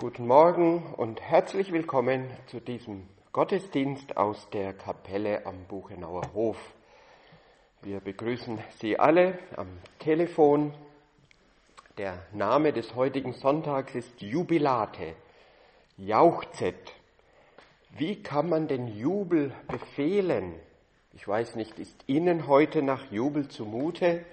[0.00, 6.56] Guten Morgen und herzlich willkommen zu diesem Gottesdienst aus der Kapelle am Buchenauer Hof.
[7.82, 9.68] Wir begrüßen Sie alle am
[9.98, 10.72] Telefon.
[11.98, 15.16] Der Name des heutigen Sonntags ist Jubilate,
[15.98, 16.94] Jauchzet.
[17.90, 20.54] Wie kann man den Jubel befehlen?
[21.12, 24.24] Ich weiß nicht, ist Ihnen heute nach Jubel zumute?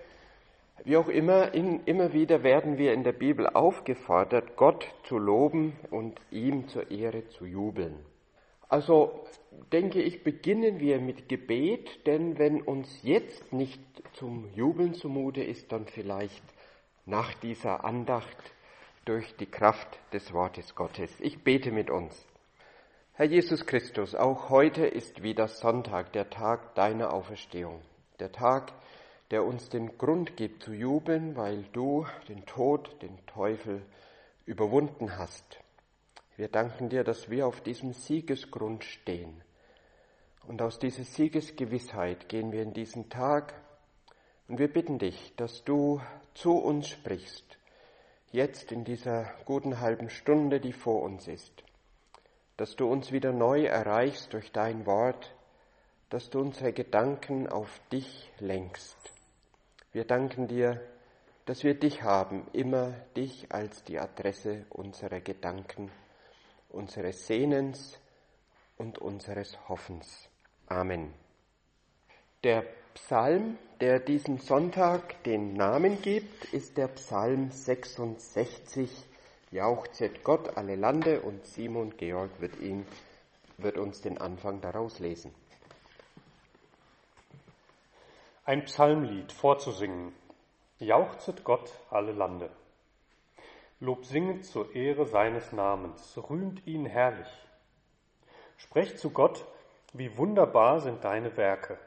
[0.84, 5.74] Wie auch immer, in, immer wieder werden wir in der Bibel aufgefordert, Gott zu loben
[5.92, 8.06] und ihm zur Ehre zu jubeln.
[8.70, 9.26] Also
[9.72, 13.82] denke ich, beginnen wir mit Gebet, denn wenn uns jetzt nicht
[14.14, 16.44] zum Jubeln zumute ist, dann vielleicht
[17.06, 18.38] nach dieser Andacht
[19.06, 21.12] durch die Kraft des Wortes Gottes.
[21.22, 22.26] Ich bete mit uns.
[23.14, 27.82] Herr Jesus Christus, auch heute ist wieder Sonntag, der Tag deiner Auferstehung,
[28.20, 28.74] der Tag,
[29.32, 33.82] der uns den Grund gibt zu jubeln, weil du den Tod, den Teufel
[34.46, 35.60] überwunden hast.
[36.38, 39.42] Wir danken dir, dass wir auf diesem Siegesgrund stehen.
[40.48, 43.54] Und aus dieser Siegesgewissheit gehen wir in diesen Tag
[44.48, 46.02] und wir bitten dich, dass du
[46.34, 47.58] zu uns sprichst,
[48.32, 51.64] jetzt in dieser guten halben Stunde, die vor uns ist,
[52.56, 55.36] dass du uns wieder neu erreichst durch dein Wort,
[56.10, 59.17] dass du unsere Gedanken auf dich lenkst.
[59.98, 60.80] Wir danken dir,
[61.48, 65.90] dass wir dich haben, immer dich als die Adresse unserer Gedanken,
[66.70, 68.00] unseres Sehnens
[68.78, 70.30] und unseres Hoffens.
[70.68, 71.16] Amen.
[72.44, 78.92] Der Psalm, der diesem Sonntag den Namen gibt, ist der Psalm 66.
[79.50, 82.86] Jauchzet Gott alle Lande und Simon Georg wird ihn,
[83.58, 85.34] wird uns den Anfang daraus lesen.
[88.50, 90.14] Ein Psalmlied vorzusingen.
[90.80, 92.50] Jauchzet Gott alle Lande.
[93.82, 97.28] Lob singet zur Ehre seines Namens, rühmt ihn herrlich.
[98.56, 99.46] Sprecht zu Gott,
[99.92, 101.78] wie wunderbar sind deine Werke.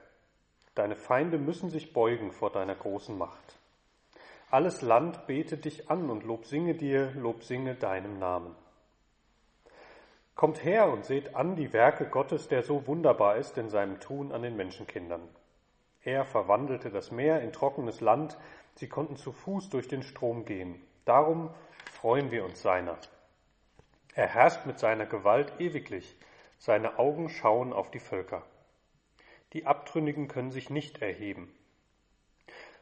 [0.75, 3.59] Deine Feinde müssen sich beugen vor deiner großen Macht.
[4.50, 8.54] Alles Land bete dich an und Lob singe dir, Lob singe deinem Namen.
[10.34, 14.31] Kommt her und seht an die Werke Gottes, der so wunderbar ist in seinem Tun
[14.31, 15.26] an den Menschenkindern.
[16.03, 18.38] Er verwandelte das Meer in trockenes Land,
[18.75, 20.81] sie konnten zu Fuß durch den Strom gehen.
[21.05, 21.50] Darum
[21.93, 22.97] freuen wir uns seiner.
[24.15, 26.16] Er herrscht mit seiner Gewalt ewiglich,
[26.59, 28.43] seine Augen schauen auf die Völker.
[29.53, 31.53] Die Abtrünnigen können sich nicht erheben.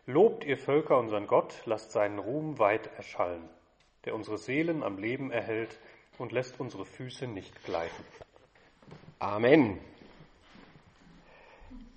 [0.06, 3.49] Lobt ihr Völker unseren Gott, lasst seinen Ruhm weit erschallen,
[4.05, 5.79] der unsere Seelen am Leben erhält
[6.19, 8.05] und lässt unsere Füße nicht gleiten.
[9.19, 9.79] Amen.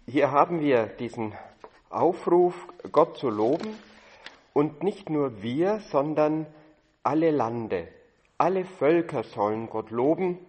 [0.07, 1.33] Hier haben wir diesen
[1.89, 2.55] Aufruf,
[2.91, 3.77] Gott zu loben
[4.51, 6.47] und nicht nur wir, sondern
[7.03, 7.87] alle Lande,
[8.37, 10.39] alle Völker sollen Gott loben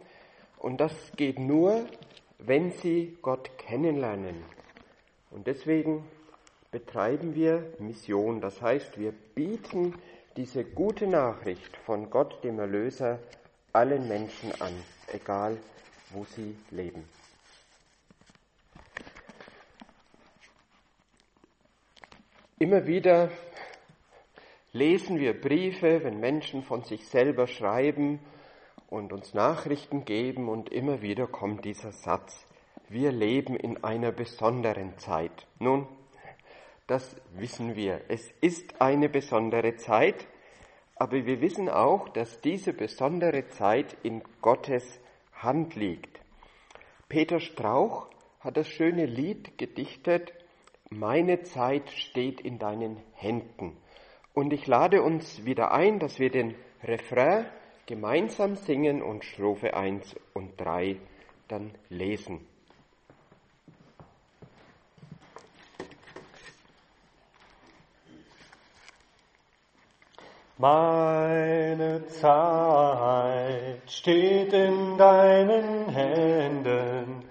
[0.59, 1.85] und das geht nur,
[2.39, 4.43] wenn sie Gott kennenlernen.
[5.31, 6.05] Und deswegen
[6.71, 9.95] betreiben wir Mission, das heißt, wir bieten
[10.37, 13.19] diese gute Nachricht von Gott, dem Erlöser,
[13.73, 14.73] allen Menschen an,
[15.13, 15.59] egal
[16.11, 17.05] wo sie leben.
[22.63, 23.29] Immer wieder
[24.73, 28.21] lesen wir Briefe, wenn Menschen von sich selber schreiben
[28.89, 32.47] und uns Nachrichten geben und immer wieder kommt dieser Satz,
[32.89, 35.49] wir leben in einer besonderen Zeit.
[35.59, 35.89] Nun,
[36.87, 38.03] das wissen wir.
[38.07, 40.29] Es ist eine besondere Zeit,
[40.95, 45.01] aber wir wissen auch, dass diese besondere Zeit in Gottes
[45.33, 46.21] Hand liegt.
[47.09, 48.07] Peter Strauch
[48.39, 50.33] hat das schöne Lied gedichtet,
[50.99, 53.77] meine Zeit steht in deinen Händen.
[54.35, 57.47] Und ich lade uns wieder ein, dass wir den Refrain
[57.87, 60.97] gemeinsam singen und Strophe 1 und 3
[61.49, 62.47] dann lesen.
[70.59, 77.22] Meine Zeit steht in deinen Händen,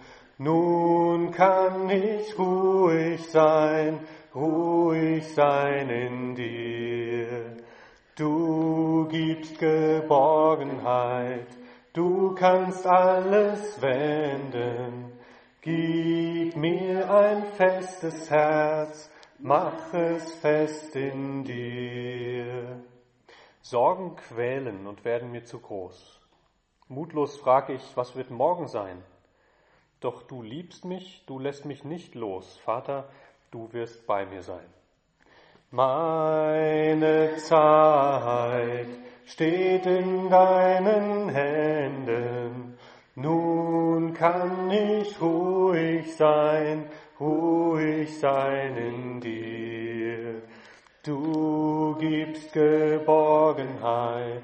[0.43, 3.99] nun kann ich ruhig sein,
[4.33, 7.57] ruhig sein in dir.
[8.15, 11.47] Du gibst Geborgenheit,
[11.93, 15.11] du kannst alles wenden.
[15.61, 22.81] Gib mir ein festes Herz, mach es fest in dir.
[23.61, 26.19] Sorgen quälen und werden mir zu groß.
[26.87, 29.03] Mutlos frage ich, was wird morgen sein?
[30.01, 32.57] Doch du liebst mich, du lässt mich nicht los.
[32.65, 33.07] Vater,
[33.51, 34.65] du wirst bei mir sein.
[35.69, 38.87] Meine Zeit
[39.25, 42.77] steht in deinen Händen.
[43.13, 46.89] Nun kann ich ruhig sein,
[47.19, 50.41] ruhig sein in dir.
[51.03, 54.43] Du gibst Geborgenheit,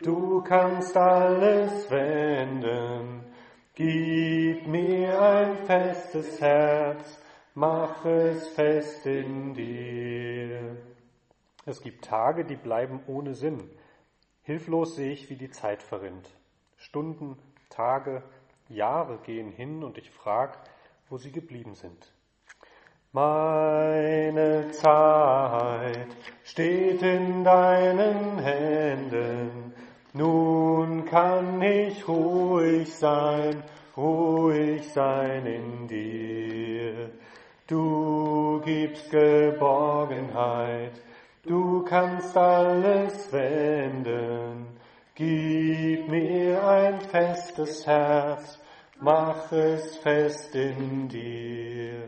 [0.00, 3.25] du kannst alles wenden.
[3.76, 7.20] Gib mir ein festes Herz,
[7.54, 10.78] mach es fest in dir.
[11.66, 13.68] Es gibt Tage, die bleiben ohne Sinn.
[14.44, 16.26] Hilflos sehe ich, wie die Zeit verrinnt.
[16.78, 17.36] Stunden,
[17.68, 18.22] Tage,
[18.70, 20.56] Jahre gehen hin und ich frag,
[21.10, 22.10] wo sie geblieben sind.
[23.12, 29.75] Meine Zeit steht in deinen Händen.
[30.16, 33.62] Nun kann ich ruhig sein,
[33.94, 37.10] ruhig sein in dir.
[37.66, 40.92] Du gibst Geborgenheit,
[41.42, 44.68] du kannst alles wenden.
[45.14, 48.58] Gib mir ein festes Herz,
[48.98, 52.04] mach es fest in dir.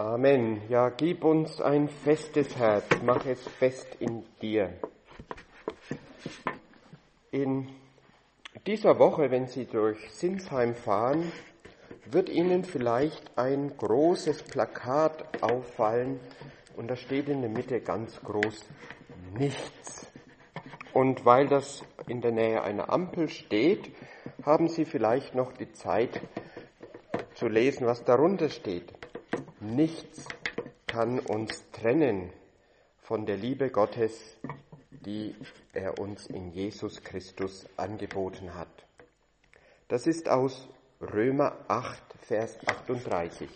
[0.00, 0.62] Amen.
[0.70, 4.72] Ja, gib uns ein festes Herz, mach es fest in dir.
[7.30, 7.68] In
[8.66, 11.30] dieser Woche, wenn Sie durch Sinsheim fahren,
[12.10, 16.18] wird Ihnen vielleicht ein großes Plakat auffallen
[16.78, 18.64] und da steht in der Mitte ganz groß
[19.38, 20.06] nichts.
[20.94, 23.92] Und weil das in der Nähe einer Ampel steht,
[24.46, 26.22] haben Sie vielleicht noch die Zeit
[27.34, 28.99] zu lesen, was darunter steht.
[29.62, 30.24] Nichts
[30.86, 32.32] kann uns trennen
[33.02, 34.38] von der Liebe Gottes,
[34.90, 35.34] die
[35.74, 38.86] er uns in Jesus Christus angeboten hat.
[39.88, 40.66] Das ist aus
[40.98, 43.50] Römer 8, Vers 38.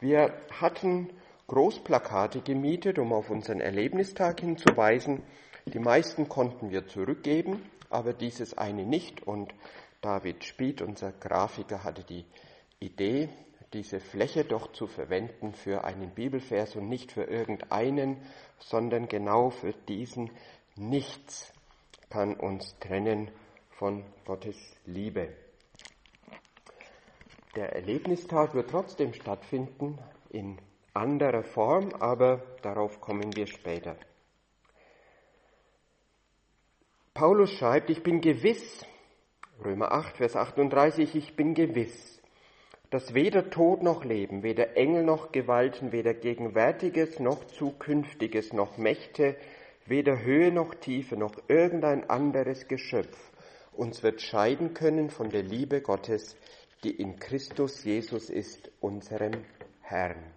[0.00, 1.10] Wir hatten
[1.46, 5.22] Großplakate gemietet, um auf unseren Erlebnistag hinzuweisen.
[5.66, 9.22] Die meisten konnten wir zurückgeben, aber dieses eine nicht.
[9.22, 9.54] Und
[10.00, 12.24] David Spied, unser Grafiker, hatte die
[12.80, 13.28] Idee,
[13.72, 18.16] diese Fläche doch zu verwenden für einen Bibelvers und nicht für irgendeinen,
[18.58, 20.30] sondern genau für diesen
[20.76, 21.52] Nichts
[22.08, 23.30] kann uns trennen
[23.70, 24.56] von Gottes
[24.86, 25.34] Liebe.
[27.56, 29.98] Der Erlebnistag wird trotzdem stattfinden
[30.30, 30.58] in
[30.94, 33.96] anderer Form, aber darauf kommen wir später.
[37.14, 38.86] Paulus schreibt, ich bin gewiss,
[39.64, 42.17] Römer 8, Vers 38, ich bin gewiss,
[42.90, 49.36] dass weder Tod noch Leben, weder Engel noch Gewalten, weder Gegenwärtiges noch Zukünftiges noch Mächte,
[49.86, 53.28] weder Höhe noch Tiefe noch irgendein anderes Geschöpf
[53.78, 56.36] uns wird scheiden können von der Liebe Gottes,
[56.82, 59.44] die in Christus Jesus ist, unserem
[59.82, 60.34] Herrn.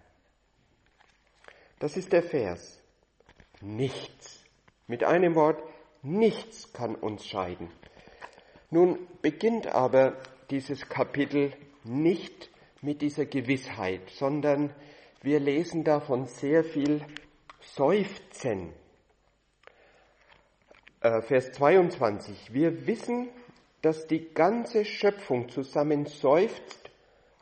[1.80, 2.80] Das ist der Vers.
[3.60, 4.44] Nichts.
[4.86, 5.60] Mit einem Wort,
[6.02, 7.68] nichts kann uns scheiden.
[8.70, 10.16] Nun beginnt aber
[10.50, 11.52] dieses Kapitel
[11.84, 12.50] nicht
[12.80, 14.74] mit dieser Gewissheit, sondern
[15.22, 17.00] wir lesen davon sehr viel
[17.60, 18.72] Seufzen.
[21.00, 22.52] Äh, Vers 22.
[22.52, 23.28] Wir wissen,
[23.82, 26.90] dass die ganze Schöpfung zusammen seufzt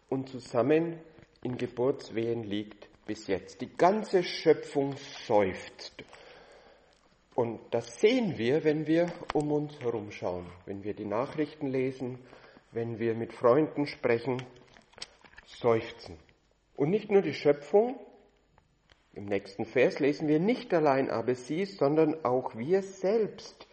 [0.08, 0.98] und zusammen
[1.42, 3.60] in Geburtswehen liegt bis jetzt.
[3.60, 4.94] Die ganze Schöpfung
[5.26, 6.04] seufzt.
[7.34, 12.18] Und das sehen wir, wenn wir um uns herum schauen, wenn wir die Nachrichten lesen,
[12.72, 14.42] wenn wir mit Freunden sprechen,
[15.46, 16.16] seufzen.
[16.76, 17.98] Und nicht nur die Schöpfung,
[19.12, 23.66] im nächsten Vers lesen wir nicht allein aber sie, sondern auch wir selbst,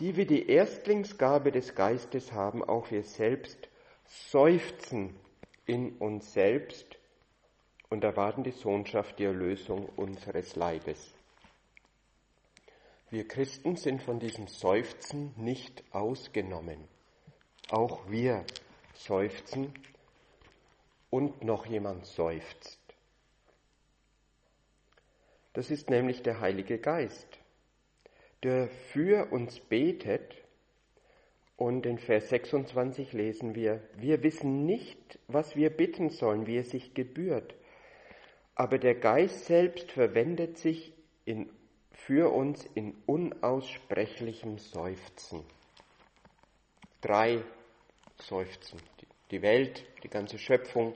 [0.00, 3.68] die wir die Erstlingsgabe des Geistes haben, auch wir selbst
[4.06, 5.14] seufzen
[5.66, 6.98] in uns selbst
[7.90, 11.14] und erwarten die Sohnschaft, die Erlösung unseres Leibes.
[13.10, 16.88] Wir Christen sind von diesem Seufzen nicht ausgenommen.
[17.70, 18.44] Auch wir
[18.94, 19.72] seufzen
[21.10, 22.80] und noch jemand seufzt.
[25.52, 27.28] Das ist nämlich der Heilige Geist,
[28.42, 30.36] der für uns betet.
[31.56, 36.70] Und in Vers 26 lesen wir, wir wissen nicht, was wir bitten sollen, wie es
[36.70, 37.54] sich gebührt.
[38.54, 40.92] Aber der Geist selbst verwendet sich
[41.24, 41.48] in,
[41.92, 45.44] für uns in unaussprechlichem Seufzen.
[47.02, 47.42] Drei
[48.16, 48.80] Seufzen.
[49.32, 50.94] Die Welt, die ganze Schöpfung,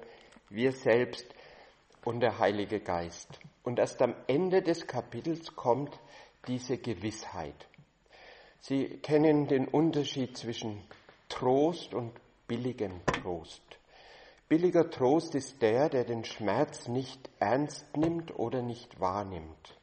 [0.49, 1.27] wir selbst
[2.05, 3.41] und der Heilige Geist.
[3.65, 5.99] Und erst am Ende des Kapitels kommt
[6.47, 7.67] diese Gewissheit.
[8.61, 10.85] Sie kennen den Unterschied zwischen
[11.29, 12.13] Trost und
[12.47, 13.65] billigem Trost.
[14.49, 19.77] Billiger Trost ist der, der den Schmerz nicht ernst nimmt oder nicht wahrnimmt.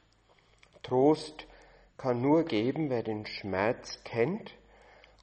[0.82, 1.46] Trost
[1.98, 4.54] kann nur geben, wer den Schmerz kennt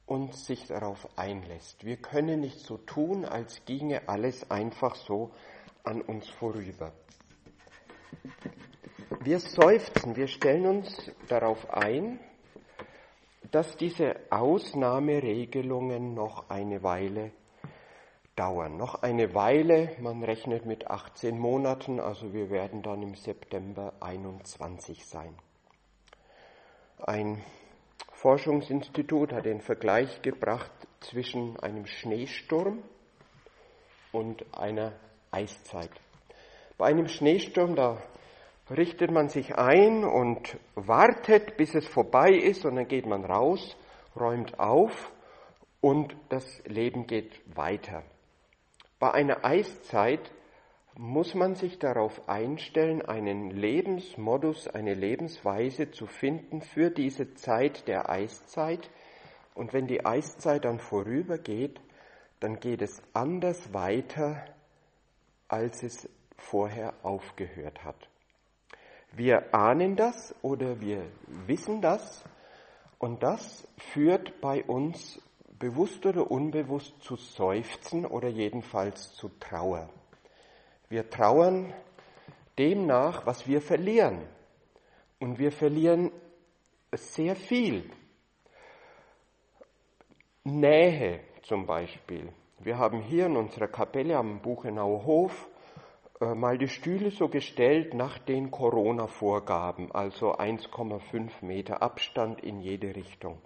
[0.06, 1.84] und sich darauf einlässt.
[1.84, 5.30] Wir können nicht so tun, als ginge alles einfach so
[5.84, 6.92] an uns vorüber.
[9.20, 12.18] Wir seufzen, wir stellen uns darauf ein,
[13.50, 17.32] dass diese Ausnahmeregelungen noch eine Weile
[18.34, 18.76] dauern.
[18.76, 25.04] Noch eine Weile, man rechnet mit 18 Monaten, also wir werden dann im September 21
[25.04, 25.36] sein.
[26.98, 27.42] Ein
[28.22, 32.80] Forschungsinstitut hat den Vergleich gebracht zwischen einem Schneesturm
[34.12, 34.92] und einer
[35.32, 35.90] Eiszeit.
[36.78, 38.00] Bei einem Schneesturm, da
[38.70, 43.76] richtet man sich ein und wartet, bis es vorbei ist und dann geht man raus,
[44.14, 45.10] räumt auf
[45.80, 48.04] und das Leben geht weiter.
[49.00, 50.30] Bei einer Eiszeit
[50.96, 58.10] muss man sich darauf einstellen, einen Lebensmodus, eine Lebensweise zu finden für diese Zeit der
[58.10, 58.90] Eiszeit.
[59.54, 61.80] Und wenn die Eiszeit dann vorübergeht,
[62.40, 64.44] dann geht es anders weiter,
[65.48, 68.08] als es vorher aufgehört hat.
[69.12, 71.04] Wir ahnen das oder wir
[71.46, 72.24] wissen das
[72.98, 75.20] und das führt bei uns
[75.58, 79.88] bewusst oder unbewusst zu Seufzen oder jedenfalls zu Trauer.
[80.92, 81.72] Wir trauern
[82.58, 84.28] dem nach, was wir verlieren.
[85.20, 86.12] Und wir verlieren
[86.92, 87.90] sehr viel.
[90.44, 92.30] Nähe zum Beispiel.
[92.58, 95.48] Wir haben hier in unserer Kapelle am Buchenauer Hof
[96.20, 102.94] äh, mal die Stühle so gestellt nach den Corona-Vorgaben, also 1,5 Meter Abstand in jede
[102.94, 103.40] Richtung.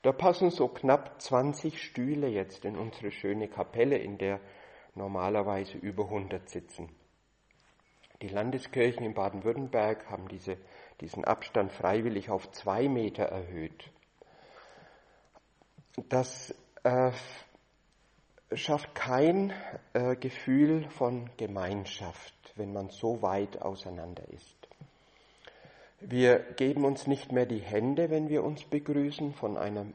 [0.00, 4.40] Da passen so knapp 20 Stühle jetzt in unsere schöne Kapelle, in der
[4.98, 6.90] normalerweise über 100 sitzen.
[8.20, 10.56] Die Landeskirchen in Baden-Württemberg haben diese,
[11.00, 13.90] diesen Abstand freiwillig auf zwei Meter erhöht.
[16.08, 17.12] Das äh,
[18.52, 19.52] schafft kein
[19.92, 24.56] äh, Gefühl von Gemeinschaft, wenn man so weit auseinander ist.
[26.00, 29.86] Wir geben uns nicht mehr die Hände, wenn wir uns begrüßen, von einer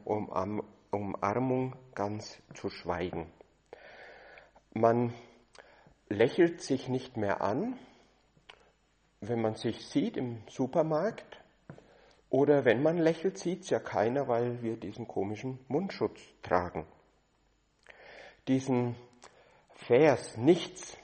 [0.90, 3.26] Umarmung ganz zu schweigen.
[4.76, 5.14] Man
[6.08, 7.78] lächelt sich nicht mehr an,
[9.20, 11.40] wenn man sich sieht im Supermarkt.
[12.28, 16.86] Oder wenn man lächelt, sieht es ja keiner, weil wir diesen komischen Mundschutz tragen.
[18.48, 18.96] Diesen
[19.74, 20.98] Vers, nichts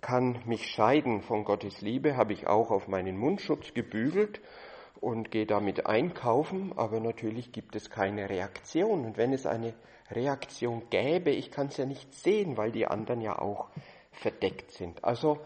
[0.00, 4.40] kann mich scheiden von Gottes Liebe, habe ich auch auf meinen Mundschutz gebügelt
[5.00, 9.04] und gehe damit einkaufen, aber natürlich gibt es keine Reaktion.
[9.04, 9.74] Und wenn es eine
[10.10, 13.68] Reaktion gäbe, ich kann es ja nicht sehen, weil die anderen ja auch
[14.12, 15.04] verdeckt sind.
[15.04, 15.38] Also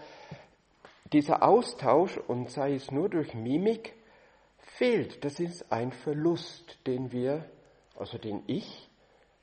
[1.13, 3.95] dieser Austausch, und sei es nur durch Mimik,
[4.59, 5.25] fehlt.
[5.25, 7.45] Das ist ein Verlust, den wir,
[7.97, 8.89] also den ich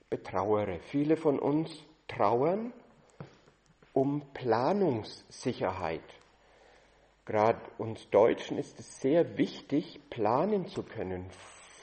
[0.10, 0.80] betrauere.
[0.80, 1.72] Viele von uns
[2.08, 2.74] trauern
[3.94, 6.02] um Planungssicherheit.
[7.30, 11.30] Gerade uns Deutschen ist es sehr wichtig, planen zu können,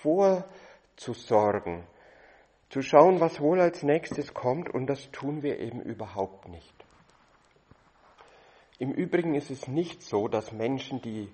[0.03, 1.85] vorzusorgen,
[2.69, 6.75] zu schauen, was wohl als nächstes kommt, und das tun wir eben überhaupt nicht.
[8.81, 11.29] Im Übrigen ist es nicht so, dass Menschen, die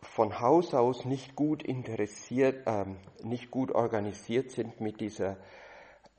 [0.00, 2.84] von Haus aus nicht gut interessiert, äh,
[3.24, 5.38] nicht gut organisiert sind, mit dieser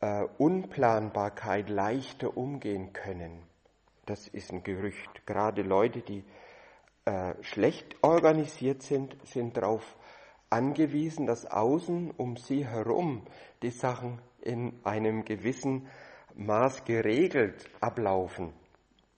[0.02, 3.42] äh, Unplanbarkeit leichter umgehen können.
[4.06, 5.26] Das ist ein Gerücht.
[5.26, 6.26] Gerade Leute, die
[7.06, 9.98] äh, schlecht organisiert sind, sind darauf
[10.50, 13.24] angewiesen, dass außen um sie herum
[13.64, 15.88] die Sachen in einem gewissen
[16.36, 18.54] Maß geregelt ablaufen.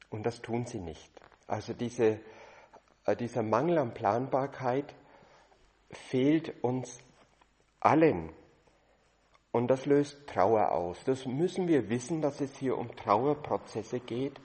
[0.10, 1.12] Und das tun sie nicht.
[1.48, 2.20] Also diese,
[3.06, 4.94] äh, dieser Mangel an Planbarkeit
[5.92, 7.00] fehlt uns
[7.80, 8.30] allen.
[9.52, 11.04] Und das löst Trauer aus.
[11.04, 14.40] Das müssen wir wissen, dass es hier um Trauerprozesse geht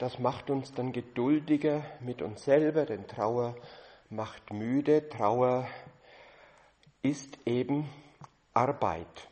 [0.00, 3.54] das macht uns dann geduldiger mit uns selber, denn Trauer
[4.08, 5.06] macht müde.
[5.10, 5.68] Trauer
[7.02, 7.86] ist eben
[8.54, 9.28] Arbeit.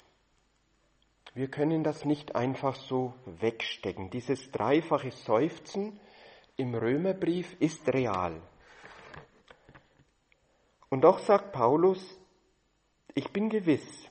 [1.32, 4.10] Wir können das nicht einfach so wegstecken.
[4.10, 5.98] Dieses dreifache Seufzen
[6.58, 8.38] im Römerbrief ist real.
[10.90, 11.98] Und doch sagt Paulus,
[13.14, 14.10] ich bin gewiss,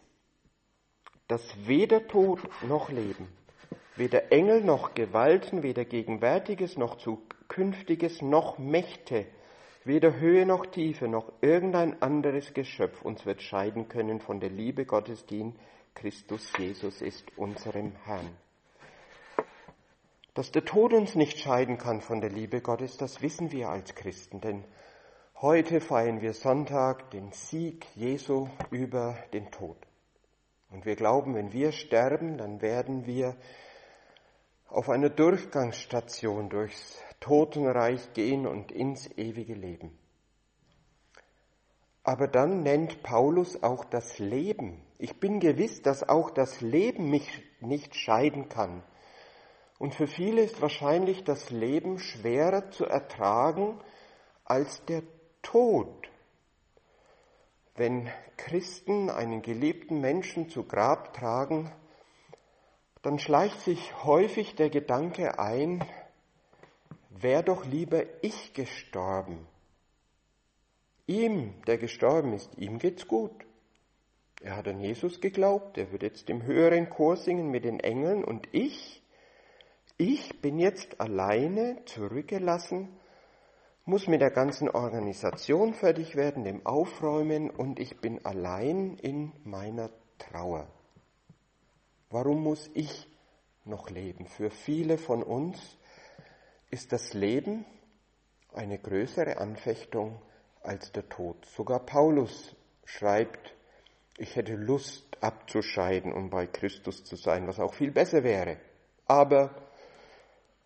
[1.27, 3.27] dass weder Tod noch Leben,
[3.97, 9.25] Weder Engel noch Gewalten, weder Gegenwärtiges noch Zukünftiges noch Mächte,
[9.83, 14.85] weder Höhe noch Tiefe noch irgendein anderes Geschöpf uns wird scheiden können von der Liebe
[14.85, 15.55] Gottes, die in
[15.95, 18.29] Christus Jesus ist, unserem Herrn.
[20.35, 23.95] Dass der Tod uns nicht scheiden kann von der Liebe Gottes, das wissen wir als
[23.95, 24.63] Christen, denn
[25.39, 29.77] Heute feiern wir Sonntag den Sieg Jesu über den Tod.
[30.71, 33.35] Und wir glauben, wenn wir sterben, dann werden wir
[34.69, 39.97] auf einer Durchgangsstation durchs Totenreich gehen und ins ewige Leben.
[42.03, 44.81] Aber dann nennt Paulus auch das Leben.
[44.97, 47.27] Ich bin gewiss, dass auch das Leben mich
[47.59, 48.83] nicht scheiden kann.
[49.77, 53.79] Und für viele ist wahrscheinlich das Leben schwerer zu ertragen
[54.45, 55.03] als der
[55.41, 56.09] Tod.
[57.75, 61.71] Wenn Christen einen geliebten Menschen zu Grab tragen,
[63.07, 65.81] dann schleicht sich häufig der Gedanke ein,
[67.09, 69.47] wär doch lieber ich gestorben.
[71.05, 73.31] Ihm, der gestorben ist, ihm geht's gut.
[74.41, 78.25] Er hat an Jesus geglaubt, er wird jetzt im höheren Chor singen mit den Engeln
[78.25, 79.01] und ich,
[79.97, 82.89] ich bin jetzt alleine zurückgelassen
[83.85, 89.91] muss mit der ganzen Organisation fertig werden, dem Aufräumen und ich bin allein in meiner
[90.17, 90.67] Trauer.
[92.09, 93.07] Warum muss ich
[93.65, 94.27] noch leben?
[94.27, 95.77] Für viele von uns
[96.69, 97.65] ist das Leben
[98.53, 100.21] eine größere Anfechtung
[100.61, 101.45] als der Tod.
[101.45, 103.53] Sogar Paulus schreibt,
[104.17, 108.57] ich hätte Lust abzuscheiden, um bei Christus zu sein, was auch viel besser wäre.
[109.05, 109.53] Aber,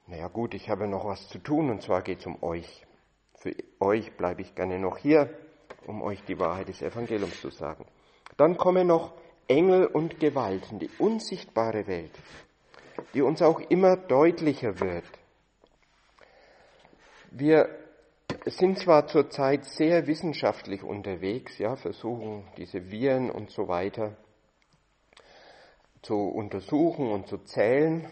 [0.08, 2.86] naja gut, ich habe noch was zu tun und zwar geht es um euch.
[3.36, 5.36] Für euch bleibe ich gerne noch hier,
[5.88, 7.86] um euch die Wahrheit des Evangeliums zu sagen.
[8.38, 9.14] Dann kommen noch
[9.48, 12.12] Engel und Gewalten, die unsichtbare Welt,
[13.14, 15.06] die uns auch immer deutlicher wird.
[17.32, 17.70] Wir
[18.46, 24.18] sind zwar zurzeit sehr wissenschaftlich unterwegs, ja, versuchen diese Viren und so weiter
[26.02, 28.08] zu untersuchen und zu zählen,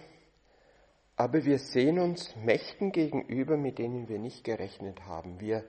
[1.15, 5.39] aber wir sehen uns Mächten gegenüber, mit denen wir nicht gerechnet haben.
[5.39, 5.65] Wir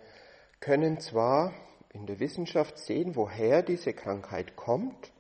[0.61, 1.53] können zwar
[1.93, 5.13] in der Wissenschaft sehen, woher diese Krankheit kommt,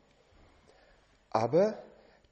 [1.31, 1.83] aber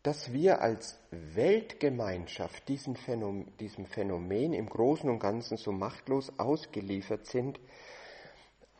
[0.03, 7.27] dass wir als Weltgemeinschaft diesem Phänomen, diesem Phänomen im Großen und Ganzen so machtlos ausgeliefert
[7.27, 7.59] sind,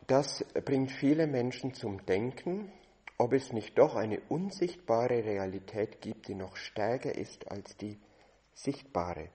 [0.07, 2.73] das bringt viele Menschen zum Denken,
[3.19, 7.99] ob es nicht doch eine unsichtbare Realität gibt, die noch stärker ist als die
[8.55, 9.29] Sichtbare.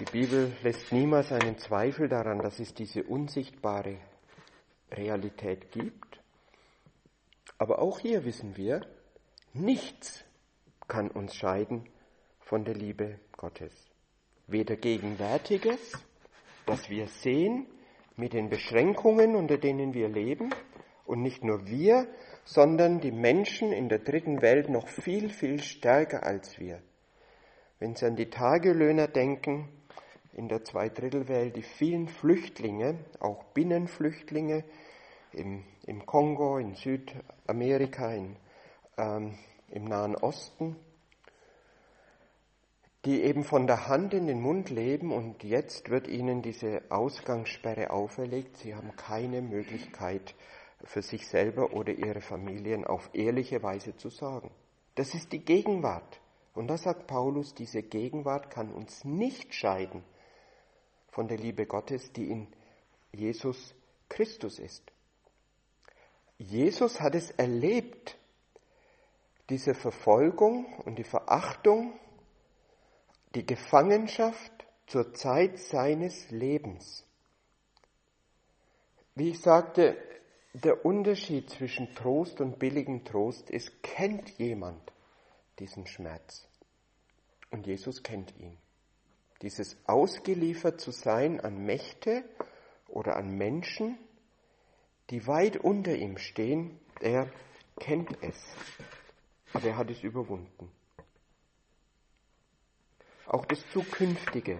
[0.00, 3.98] Die Bibel lässt niemals einen Zweifel daran, dass es diese unsichtbare
[4.90, 6.09] Realität gibt.
[7.60, 8.80] Aber auch hier wissen wir,
[9.52, 10.24] nichts
[10.88, 11.84] kann uns scheiden
[12.38, 13.74] von der Liebe Gottes.
[14.46, 15.92] Weder Gegenwärtiges,
[16.64, 17.66] das wir sehen,
[18.16, 20.54] mit den Beschränkungen, unter denen wir leben,
[21.04, 22.08] und nicht nur wir,
[22.44, 26.80] sondern die Menschen in der dritten Welt noch viel, viel stärker als wir.
[27.78, 29.68] Wenn Sie an die Tagelöhner denken,
[30.32, 34.64] in der Zweidrittelwelt, die vielen Flüchtlinge, auch Binnenflüchtlinge
[35.32, 38.36] im, im Kongo, in Südamerika, in,
[38.96, 39.38] ähm,
[39.68, 40.76] im Nahen Osten,
[43.04, 47.90] die eben von der Hand in den Mund leben und jetzt wird ihnen diese Ausgangssperre
[47.90, 48.58] auferlegt.
[48.58, 50.34] Sie haben keine Möglichkeit
[50.84, 54.50] für sich selber oder ihre Familien auf ehrliche Weise zu sorgen.
[54.94, 56.20] Das ist die Gegenwart.
[56.52, 60.02] Und da sagt Paulus, diese Gegenwart kann uns nicht scheiden
[61.10, 62.48] von der Liebe Gottes, die in
[63.12, 63.74] Jesus
[64.08, 64.92] Christus ist.
[66.40, 68.16] Jesus hat es erlebt,
[69.50, 71.92] diese Verfolgung und die Verachtung,
[73.34, 74.50] die Gefangenschaft
[74.86, 77.04] zur Zeit seines Lebens.
[79.14, 79.98] Wie ich sagte,
[80.54, 84.80] der Unterschied zwischen Trost und billigem Trost ist, kennt jemand
[85.58, 86.48] diesen Schmerz.
[87.50, 88.56] Und Jesus kennt ihn.
[89.42, 92.24] Dieses ausgeliefert zu sein an Mächte
[92.88, 93.98] oder an Menschen,
[95.10, 97.30] die weit unter ihm stehen, er
[97.78, 98.36] kennt es.
[99.52, 100.70] Aber er hat es überwunden.
[103.26, 104.58] Auch das Zukünftige,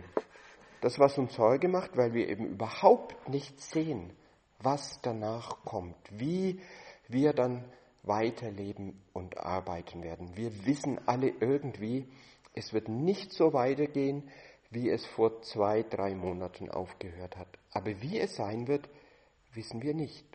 [0.80, 4.12] das was uns Sorge macht, weil wir eben überhaupt nicht sehen,
[4.60, 6.60] was danach kommt, wie
[7.08, 7.64] wir dann
[8.02, 10.36] weiterleben und arbeiten werden.
[10.36, 12.06] Wir wissen alle irgendwie,
[12.54, 14.28] es wird nicht so weitergehen,
[14.70, 17.58] wie es vor zwei, drei Monaten aufgehört hat.
[17.72, 18.88] Aber wie es sein wird,
[19.52, 20.29] wissen wir nicht.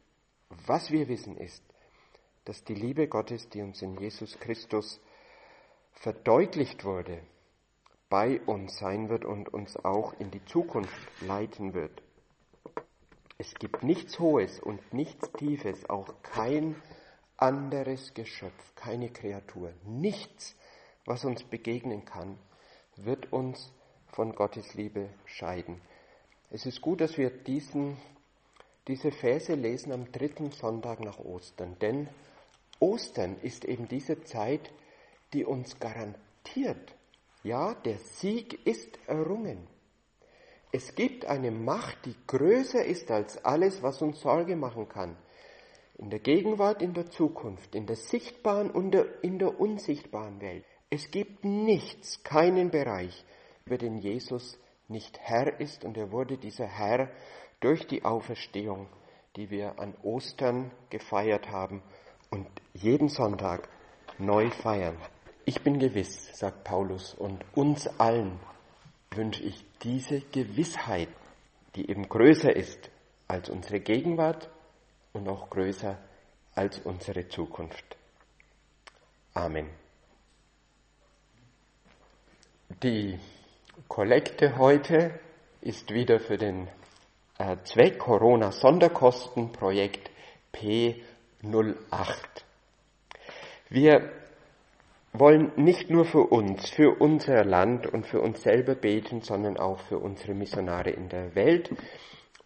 [0.50, 1.64] Was wir wissen ist,
[2.46, 5.00] dass die Liebe Gottes, die uns in Jesus Christus
[5.94, 7.22] verdeutlicht wurde,
[8.10, 12.04] bei uns sein wird und uns auch in die Zukunft leiten wird.
[13.38, 16.76] Es gibt nichts Hohes und nichts Tiefes, auch kein
[17.38, 20.56] anderes Geschöpf, keine Kreatur, nichts,
[21.06, 22.38] was uns begegnen kann,
[22.96, 23.74] wird uns
[24.08, 25.82] von Gottes Liebe scheiden.
[26.50, 27.98] Es ist gut, dass wir diesen,
[28.88, 32.08] diese Verse lesen am dritten Sonntag nach Ostern, denn
[32.80, 34.72] Ostern ist eben diese Zeit,
[35.34, 36.94] die uns garantiert,
[37.44, 39.68] ja, der Sieg ist errungen.
[40.72, 45.16] Es gibt eine Macht, die größer ist als alles, was uns Sorge machen kann.
[45.98, 50.66] In der Gegenwart, in der Zukunft, in der sichtbaren und in der unsichtbaren Welt.
[50.90, 53.24] Es gibt nichts, keinen Bereich,
[53.66, 57.10] über den Jesus nicht Herr ist und er wurde dieser Herr
[57.66, 58.86] durch die Auferstehung,
[59.36, 61.82] die wir an Ostern gefeiert haben
[62.30, 63.68] und jeden Sonntag
[64.20, 64.96] neu feiern.
[65.46, 68.40] Ich bin gewiss, sagt Paulus, und uns allen
[69.10, 71.10] wünsche ich diese Gewissheit,
[71.76, 72.92] die eben größer ist
[73.28, 74.48] als unsere Gegenwart
[75.14, 75.98] und auch größer
[76.54, 77.98] als unsere Zukunft.
[79.34, 79.72] Amen.
[82.84, 83.18] Die
[83.88, 85.20] Kollekte heute
[85.62, 86.68] ist wieder für den
[87.38, 90.10] äh, Zweck Corona Sonderkostenprojekt
[90.54, 91.04] P08.
[93.70, 94.10] Wir
[95.14, 99.80] wollen nicht nur für uns, für unser Land und für uns selber beten, sondern auch
[99.80, 101.72] für unsere Missionare in der Welt.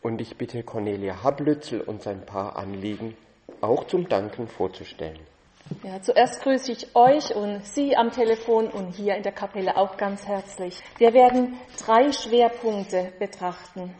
[0.01, 3.15] Und ich bitte Cornelia Hablützel, uns ein paar Anliegen
[3.61, 5.19] auch zum Danken vorzustellen.
[5.83, 9.97] Ja, zuerst grüße ich euch und Sie am Telefon und hier in der Kapelle auch
[9.97, 10.81] ganz herzlich.
[10.97, 13.93] Wir werden drei Schwerpunkte betrachten.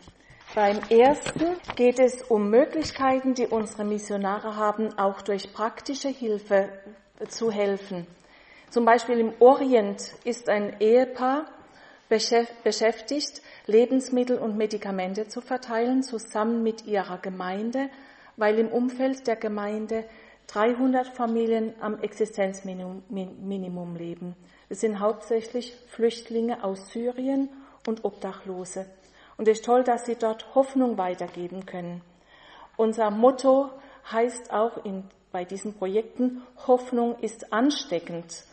[0.62, 6.67] Beim ersten geht es um Möglichkeiten, die unsere Missionare haben, auch durch praktische Hilfe
[7.30, 8.06] zu helfen.
[8.69, 11.45] Zum Beispiel im Orient ist ein Ehepaar
[12.10, 17.89] beschäftigt, Lebensmittel und Medikamente zu verteilen, zusammen mit ihrer Gemeinde,
[18.36, 20.04] weil im Umfeld der Gemeinde
[20.48, 24.36] 300 Familien am Existenzminimum leben.
[24.67, 27.48] Es sind hauptsächlich Flüchtlinge aus Syrien
[27.88, 28.88] und Obdachlose.
[29.39, 32.02] Und es ist toll, dass sie dort Hoffnung weitergeben können.
[32.75, 33.69] Unser Motto
[34.12, 38.43] heißt auch in, bei diesen Projekten, Hoffnung ist ansteckend.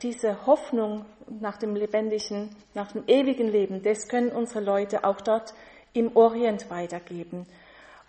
[0.00, 5.52] Diese Hoffnung nach dem lebendigen, nach dem ewigen Leben, das können unsere Leute auch dort
[5.92, 7.46] im Orient weitergeben.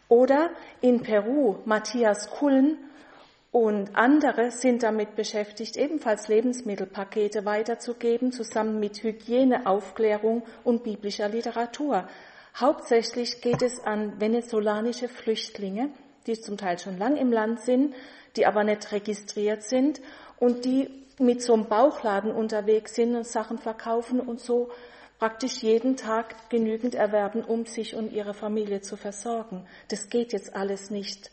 [0.07, 2.77] Oder in Peru, Matthias Kullen
[3.51, 12.07] und andere sind damit beschäftigt, ebenfalls Lebensmittelpakete weiterzugeben, zusammen mit Hygieneaufklärung und biblischer Literatur.
[12.55, 15.89] Hauptsächlich geht es an venezolanische Flüchtlinge,
[16.27, 17.93] die zum Teil schon lang im Land sind,
[18.37, 20.01] die aber nicht registriert sind
[20.39, 24.71] und die mit so einem Bauchladen unterwegs sind und Sachen verkaufen und so
[25.19, 29.67] praktisch jeden Tag genügend erwerben, um sich und ihre Familie zu versorgen.
[29.89, 31.29] Das geht jetzt alles nicht.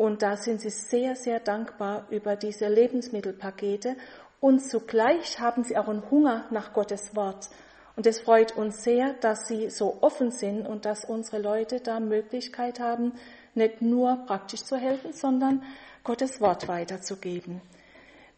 [0.00, 3.96] Und da sind sie sehr, sehr dankbar über diese Lebensmittelpakete.
[4.40, 7.50] Und zugleich haben sie auch einen Hunger nach Gottes Wort.
[7.96, 12.00] Und es freut uns sehr, dass sie so offen sind und dass unsere Leute da
[12.00, 13.12] Möglichkeit haben,
[13.54, 15.62] nicht nur praktisch zu helfen, sondern
[16.02, 17.60] Gottes Wort weiterzugeben.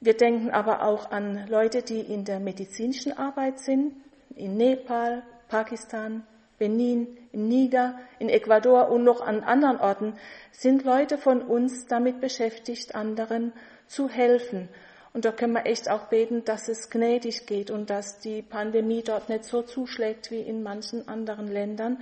[0.01, 3.95] Wir denken aber auch an Leute, die in der medizinischen Arbeit sind,
[4.35, 6.27] in Nepal, Pakistan,
[6.63, 10.15] Benin, in Niger, in Ecuador und noch an anderen Orten
[10.53, 13.53] sind Leute von uns damit beschäftigt, anderen
[13.89, 14.69] zu helfen.
[15.13, 19.03] Und da können wir echt auch beten, dass es gnädig geht und dass die Pandemie
[19.03, 22.01] dort nicht so zuschlägt wie in manchen anderen Ländern.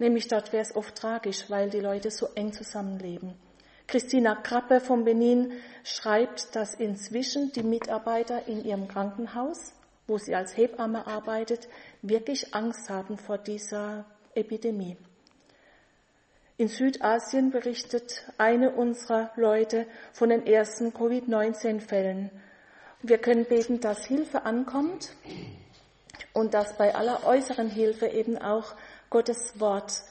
[0.00, 3.34] Nämlich dort wäre es oft tragisch, weil die Leute so eng zusammenleben.
[3.86, 5.52] Christina Krappe von Benin
[5.84, 9.74] schreibt, dass inzwischen die Mitarbeiter in ihrem Krankenhaus
[10.12, 11.68] wo sie als Hebamme arbeitet,
[12.02, 14.98] wirklich Angst haben vor dieser Epidemie.
[16.58, 22.30] In Südasien berichtet eine unserer Leute von den ersten Covid-19-Fällen.
[23.00, 25.16] Wir können beten, dass Hilfe ankommt
[26.34, 28.74] und dass bei aller äußeren Hilfe eben auch
[29.08, 30.02] Gottes Wort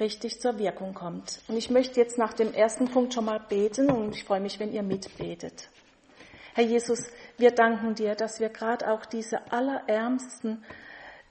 [0.00, 1.42] richtig zur Wirkung kommt.
[1.48, 4.58] Und ich möchte jetzt nach dem ersten Punkt schon mal beten und ich freue mich,
[4.58, 5.68] wenn ihr mitbetet.
[6.56, 10.64] Herr Jesus, wir danken dir, dass wir gerade auch diese Allerärmsten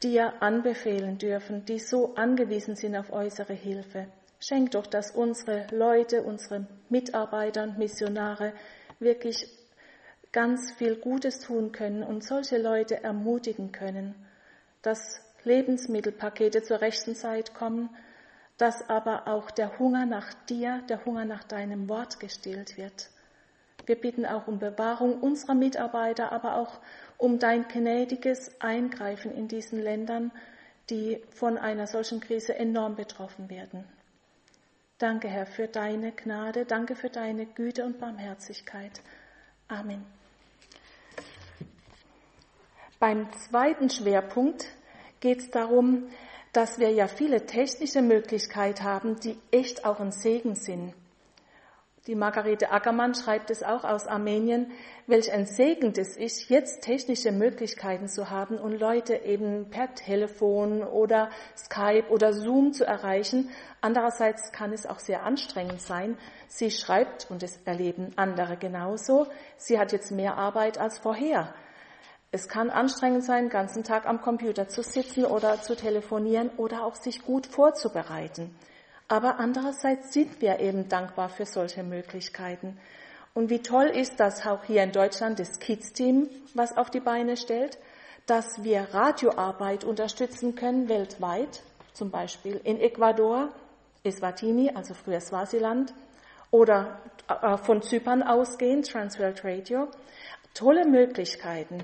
[0.03, 4.07] dir anbefehlen dürfen, die so angewiesen sind auf äußere Hilfe.
[4.39, 8.53] Schenk doch, dass unsere Leute, unsere Mitarbeiter und Missionare
[8.99, 9.47] wirklich
[10.31, 14.13] ganz viel Gutes tun können und solche Leute ermutigen können,
[14.81, 17.89] dass Lebensmittelpakete zur rechten Zeit kommen,
[18.57, 23.09] dass aber auch der Hunger nach dir, der Hunger nach deinem Wort gestillt wird.
[23.85, 26.79] Wir bitten auch um Bewahrung unserer Mitarbeiter, aber auch
[27.17, 30.31] um dein gnädiges Eingreifen in diesen Ländern,
[30.89, 33.85] die von einer solchen Krise enorm betroffen werden.
[34.97, 39.01] Danke, Herr, für deine Gnade, danke für deine Güte und Barmherzigkeit.
[39.67, 40.05] Amen.
[42.99, 44.65] Beim zweiten Schwerpunkt
[45.19, 46.07] geht es darum,
[46.53, 50.93] dass wir ja viele technische Möglichkeiten haben, die echt auch ein Segen sind.
[52.07, 54.71] Die Margarete Ackermann schreibt es auch aus Armenien,
[55.07, 60.83] welch ein Segen es ist, jetzt technische Möglichkeiten zu haben und Leute eben per Telefon
[60.83, 63.49] oder Skype oder Zoom zu erreichen.
[63.81, 66.15] Andererseits kann es auch sehr anstrengend sein.
[66.47, 69.25] Sie schreibt, und es erleben andere genauso,
[69.57, 71.55] sie hat jetzt mehr Arbeit als vorher.
[72.29, 76.85] Es kann anstrengend sein, den ganzen Tag am Computer zu sitzen oder zu telefonieren oder
[76.85, 78.53] auch sich gut vorzubereiten.
[79.07, 82.77] Aber andererseits sind wir eben dankbar für solche Möglichkeiten.
[83.33, 87.37] Und wie toll ist das auch hier in Deutschland, das Kids-Team, was auf die Beine
[87.37, 87.77] stellt,
[88.25, 91.61] dass wir Radioarbeit unterstützen können weltweit,
[91.93, 93.49] zum Beispiel in Ecuador,
[94.03, 95.93] Eswatini, also früher Swasiland,
[96.49, 99.89] oder äh, von Zypern ausgehend, Transworld Radio.
[100.53, 101.83] Tolle Möglichkeiten.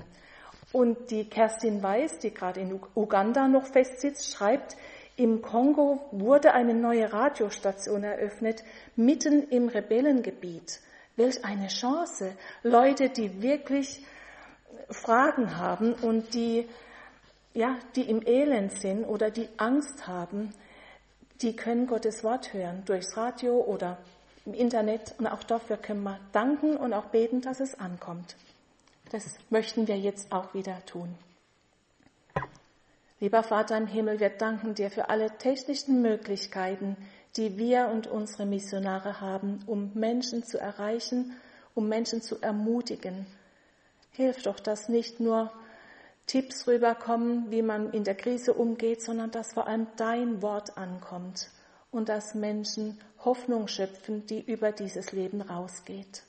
[0.72, 4.76] Und die Kerstin Weiß, die gerade in Uganda noch festsitzt, schreibt,
[5.16, 8.64] im Kongo wurde eine neue Radiostation eröffnet,
[8.96, 10.80] mitten im Rebellengebiet.
[11.16, 12.32] Welch eine Chance.
[12.62, 14.04] Leute, die wirklich
[14.88, 16.68] Fragen haben und die,
[17.52, 20.54] ja, die im Elend sind oder die Angst haben,
[21.42, 23.98] die können Gottes Wort hören durchs Radio oder
[24.46, 25.14] im Internet.
[25.18, 28.36] Und auch dafür können wir danken und auch beten, dass es ankommt.
[29.10, 31.14] Das möchten wir jetzt auch wieder tun.
[33.22, 36.96] Lieber Vater im Himmel, wir danken dir für alle technischen Möglichkeiten,
[37.36, 41.36] die wir und unsere Missionare haben, um Menschen zu erreichen,
[41.72, 43.26] um Menschen zu ermutigen.
[44.10, 45.52] Hilf doch, dass nicht nur
[46.26, 51.48] Tipps rüberkommen, wie man in der Krise umgeht, sondern dass vor allem dein Wort ankommt
[51.92, 56.24] und dass Menschen Hoffnung schöpfen, die über dieses Leben rausgeht.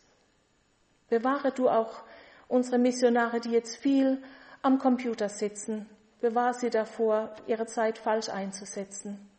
[1.10, 2.04] Bewahre du auch
[2.48, 4.22] unsere Missionare, die jetzt viel
[4.62, 5.90] am Computer sitzen,
[6.24, 9.30] Bewahr sie davor, ihre Zeit falsch einzusetzen.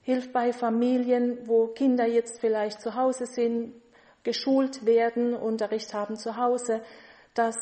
[0.00, 3.74] Hilf bei Familien, wo Kinder jetzt vielleicht zu Hause sind,
[4.22, 6.80] geschult werden, Unterricht haben zu Hause,
[7.34, 7.56] dass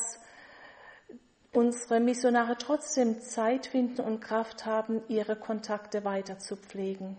[1.51, 7.17] unsere Missionare trotzdem Zeit finden und Kraft haben, ihre Kontakte weiter zu pflegen.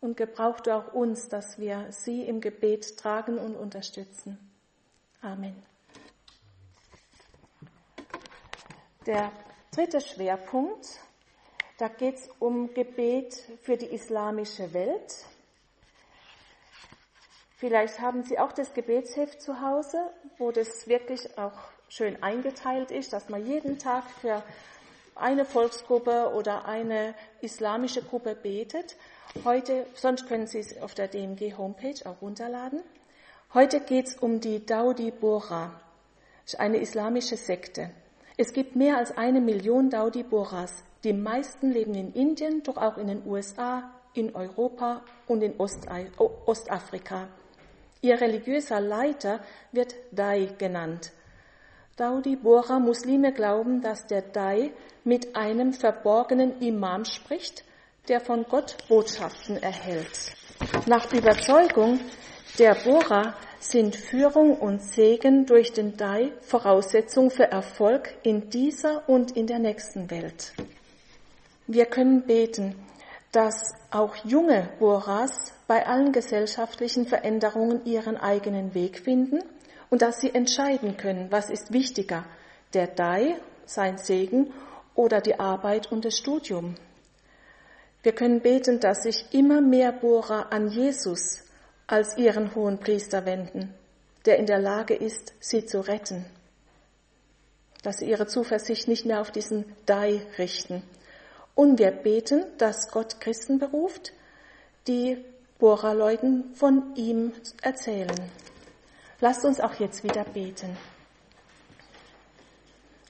[0.00, 4.38] Und gebraucht auch uns, dass wir sie im Gebet tragen und unterstützen.
[5.20, 5.54] Amen.
[9.08, 9.32] Der
[9.74, 10.86] dritte Schwerpunkt,
[11.78, 15.24] da geht es um Gebet für die islamische Welt.
[17.56, 19.98] Vielleicht haben Sie auch das Gebetsheft zu Hause,
[20.36, 24.42] wo das wirklich auch schön eingeteilt ist, dass man jeden Tag für
[25.14, 28.94] eine Volksgruppe oder eine islamische Gruppe betet.
[29.42, 32.82] Heute, sonst können Sie es auf der DMG Homepage auch runterladen.
[33.54, 35.80] Heute geht es um die Daudi Bora,
[36.58, 37.90] eine islamische Sekte.
[38.40, 40.84] Es gibt mehr als eine Million Daudi Boras.
[41.02, 47.26] Die meisten leben in Indien, doch auch in den USA, in Europa und in Ostafrika.
[48.00, 49.40] Ihr religiöser Leiter
[49.72, 51.10] wird Dai genannt.
[51.96, 54.70] Daudi Bora Muslime glauben, dass der Dai
[55.02, 57.64] mit einem verborgenen Imam spricht,
[58.06, 60.32] der von Gott Botschaften erhält.
[60.86, 61.98] Nach Überzeugung
[62.56, 69.36] der Bora sind Führung und Segen durch den Dai Voraussetzung für Erfolg in dieser und
[69.36, 70.52] in der nächsten Welt.
[71.66, 72.74] Wir können beten,
[73.32, 79.40] dass auch junge Boras bei allen gesellschaftlichen Veränderungen ihren eigenen Weg finden
[79.90, 82.24] und dass sie entscheiden können, was ist wichtiger,
[82.74, 84.52] der Dai, sein Segen
[84.94, 86.74] oder die Arbeit und das Studium.
[88.02, 91.44] Wir können beten, dass sich immer mehr Bora an Jesus
[91.88, 93.74] als ihren hohen Priester wenden,
[94.26, 96.24] der in der Lage ist, sie zu retten.
[97.82, 100.82] Dass sie ihre Zuversicht nicht mehr auf diesen Dai richten.
[101.54, 104.12] Und wir beten, dass Gott Christen beruft,
[104.86, 105.24] die
[105.58, 108.14] Bohrerleuten von ihm erzählen.
[109.20, 110.76] Lasst uns auch jetzt wieder beten.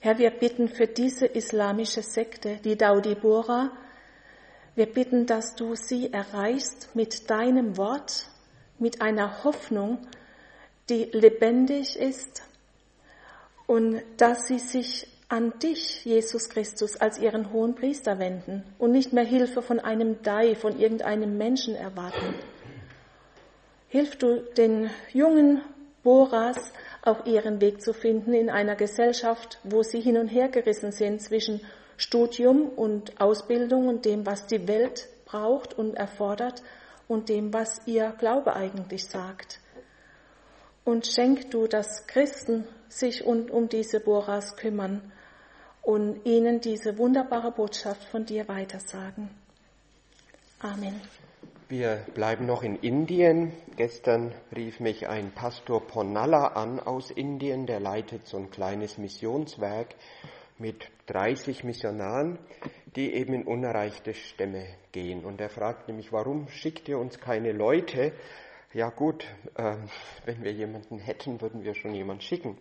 [0.00, 3.72] Herr, wir bitten für diese islamische Sekte, die Daudi Bora.
[4.76, 8.28] Wir bitten, dass du sie erreichst mit deinem Wort,
[8.78, 9.98] mit einer Hoffnung,
[10.88, 12.42] die lebendig ist
[13.66, 19.12] und dass sie sich an dich, Jesus Christus, als ihren hohen Priester wenden und nicht
[19.12, 22.34] mehr Hilfe von einem Dai, von irgendeinem Menschen erwarten.
[23.88, 25.60] Hilf du den jungen
[26.02, 30.92] Boras, auch ihren Weg zu finden in einer Gesellschaft, wo sie hin und her gerissen
[30.92, 31.60] sind zwischen
[31.98, 36.62] Studium und Ausbildung und dem, was die Welt braucht und erfordert
[37.08, 39.60] und dem, was ihr Glaube eigentlich sagt.
[40.84, 45.12] Und schenk du, dass Christen sich um, diese Boras kümmern
[45.82, 49.30] und ihnen diese wunderbare Botschaft von dir weitersagen.
[50.60, 51.00] Amen.
[51.68, 53.52] Wir bleiben noch in Indien.
[53.76, 59.94] Gestern rief mich ein Pastor Ponalla an aus Indien, der leitet so ein kleines Missionswerk
[60.58, 62.38] mit 30 Missionaren,
[62.96, 65.24] die eben in unerreichte Stämme gehen.
[65.24, 68.12] Und er fragte mich, warum schickt ihr uns keine Leute?
[68.72, 69.76] Ja gut, äh,
[70.24, 72.58] wenn wir jemanden hätten, würden wir schon jemanden schicken.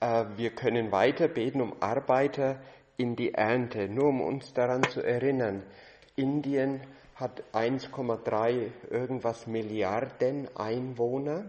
[0.00, 2.60] Äh, wir können weiter beten um Arbeiter
[2.96, 5.62] in die Ernte, nur um uns daran zu erinnern.
[6.14, 6.80] Indien
[7.14, 11.46] hat 1,3 irgendwas Milliarden Einwohner,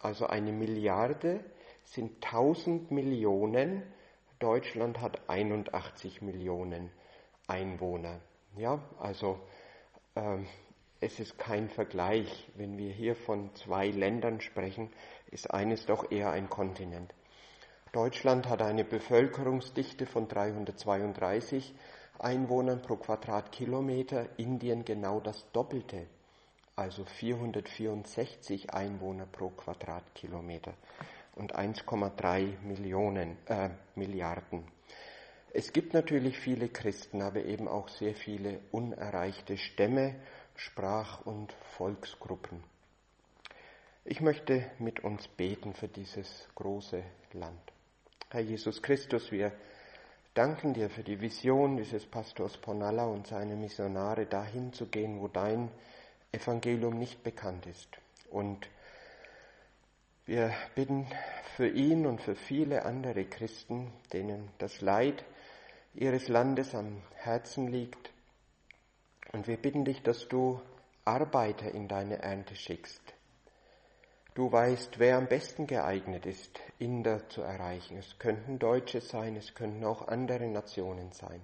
[0.00, 1.40] also eine Milliarde
[1.84, 3.82] sind 1000 Millionen.
[4.42, 6.90] Deutschland hat 81 Millionen
[7.46, 8.18] Einwohner.
[8.56, 9.38] Ja, also
[10.16, 10.48] ähm,
[11.00, 12.50] es ist kein Vergleich.
[12.56, 14.90] Wenn wir hier von zwei Ländern sprechen,
[15.30, 17.14] ist eines doch eher ein Kontinent.
[17.92, 21.72] Deutschland hat eine Bevölkerungsdichte von 332
[22.18, 26.08] Einwohnern pro Quadratkilometer, Indien genau das Doppelte,
[26.74, 30.74] also 464 Einwohner pro Quadratkilometer
[31.34, 34.64] und 1,3 Millionen äh, Milliarden.
[35.54, 40.14] Es gibt natürlich viele Christen, aber eben auch sehr viele unerreichte Stämme,
[40.56, 42.62] Sprach- und Volksgruppen.
[44.04, 47.02] Ich möchte mit uns beten für dieses große
[47.34, 47.72] Land.
[48.30, 49.52] Herr Jesus Christus, wir
[50.34, 55.28] danken dir für die Vision dieses Pastors Ponalla und seine Missionare, dahin zu gehen, wo
[55.28, 55.70] dein
[56.32, 57.88] Evangelium nicht bekannt ist.
[58.30, 58.68] Und
[60.26, 61.06] wir bitten
[61.56, 65.24] für ihn und für viele andere Christen, denen das Leid
[65.94, 68.12] ihres Landes am Herzen liegt.
[69.32, 70.60] Und wir bitten dich, dass du
[71.04, 73.02] Arbeiter in deine Ernte schickst,
[74.34, 77.98] Du weißt, wer am besten geeignet ist, Inder zu erreichen.
[77.98, 81.42] Es könnten Deutsche sein, es könnten auch andere Nationen sein.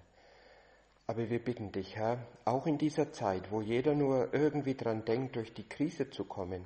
[1.07, 5.37] Aber wir bitten dich, Herr, auch in dieser Zeit, wo jeder nur irgendwie dran denkt,
[5.37, 6.64] durch die Krise zu kommen,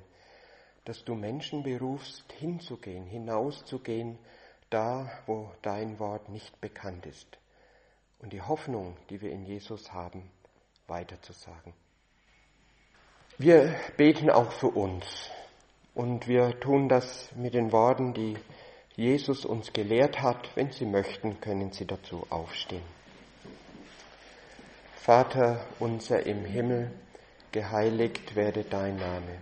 [0.85, 4.17] dass du Menschen berufst, hinzugehen, hinauszugehen,
[4.69, 7.37] da, wo dein Wort nicht bekannt ist.
[8.19, 10.29] Und die Hoffnung, die wir in Jesus haben,
[10.87, 11.73] weiterzusagen.
[13.37, 15.29] Wir beten auch für uns,
[15.95, 18.35] und wir tun das mit den Worten, die
[18.95, 20.55] Jesus uns gelehrt hat.
[20.55, 22.83] Wenn Sie möchten, können Sie dazu aufstehen.
[24.95, 26.91] Vater unser im Himmel,
[27.51, 29.41] geheiligt werde dein Name,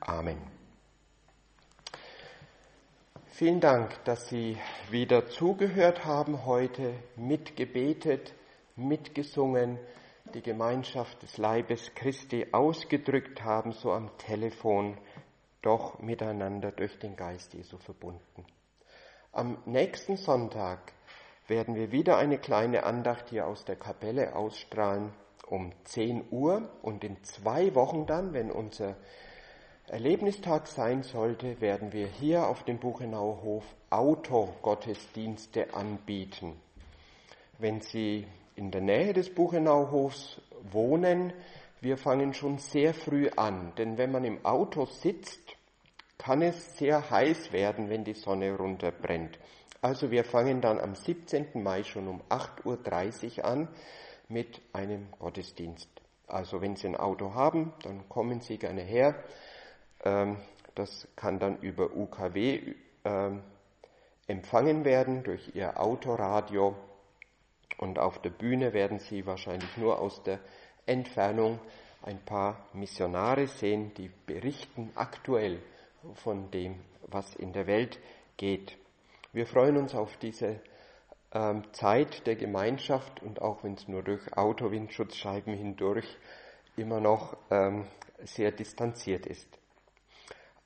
[0.00, 0.38] Amen.
[3.26, 4.56] Vielen Dank, dass Sie
[4.90, 8.34] wieder zugehört haben heute, mitgebetet,
[8.76, 9.78] mitgesungen
[10.34, 14.98] die Gemeinschaft des Leibes Christi ausgedrückt haben, so am Telefon,
[15.62, 18.44] doch miteinander durch den Geist Jesu verbunden.
[19.32, 20.92] Am nächsten Sonntag
[21.46, 25.12] werden wir wieder eine kleine Andacht hier aus der Kapelle ausstrahlen
[25.46, 28.96] um 10 Uhr und in zwei Wochen dann, wenn unser
[29.90, 36.60] Erlebnistag sein sollte, werden wir hier auf dem Buchenauer Hof Autogottesdienste anbieten.
[37.58, 41.32] Wenn Sie in der Nähe des Buchenauhofs wohnen,
[41.80, 45.56] wir fangen schon sehr früh an, denn wenn man im Auto sitzt,
[46.18, 49.38] kann es sehr heiß werden, wenn die Sonne runterbrennt.
[49.80, 51.62] Also wir fangen dann am 17.
[51.62, 53.68] Mai schon um 8.30 Uhr an
[54.28, 55.88] mit einem Gottesdienst.
[56.26, 59.24] Also wenn Sie ein Auto haben, dann kommen Sie gerne her.
[60.08, 60.38] Ähm,
[60.74, 63.42] das kann dann über UKW ähm,
[64.26, 66.76] empfangen werden durch Ihr Autoradio
[67.78, 70.38] und auf der Bühne werden Sie wahrscheinlich nur aus der
[70.86, 71.58] Entfernung
[72.02, 75.60] ein paar Missionare sehen, die berichten aktuell
[76.14, 77.98] von dem, was in der Welt
[78.36, 78.78] geht.
[79.32, 80.60] Wir freuen uns auf diese
[81.32, 86.16] ähm, Zeit der Gemeinschaft und auch wenn es nur durch Autowindschutzscheiben hindurch
[86.76, 87.86] immer noch ähm,
[88.24, 89.57] sehr distanziert ist.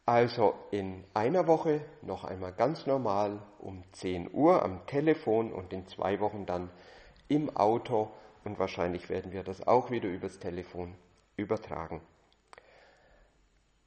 [0.05, 5.87] Also in einer Woche noch einmal ganz normal um 10 Uhr am Telefon und in
[5.87, 6.71] zwei Wochen dann
[7.29, 8.11] im Auto
[8.43, 10.97] und wahrscheinlich werden wir das auch wieder übers Telefon
[11.37, 12.01] übertragen.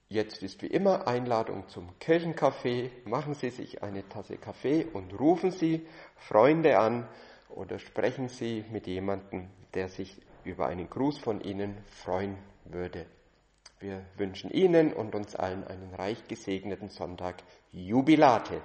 [0.08, 2.92] Jetzt ist wie immer Einladung zum Kirchencafé.
[3.04, 5.86] Machen Sie sich eine Tasse Kaffee und rufen Sie
[6.16, 7.10] Freunde an
[7.50, 13.08] oder sprechen Sie mit jemandem, der sich über einen Gruß von Ihnen freuen würde.
[13.86, 18.60] Wir wünschen Ihnen und uns allen einen reich gesegneten Sonntag Jubilate.